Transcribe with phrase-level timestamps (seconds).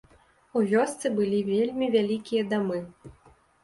[0.59, 2.85] У вёсцы былі вельмі вялікія дамы.